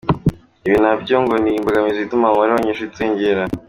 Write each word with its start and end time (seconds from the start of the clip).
Ibi 0.67 0.77
na 0.83 0.93
byo 1.01 1.15
ngo 1.23 1.35
ni 1.43 1.51
imbogamizi 1.57 1.99
ituma 2.03 2.27
umubare 2.27 2.49
w’abanyeshuri 2.51 2.87
utiyongera. 2.89 3.41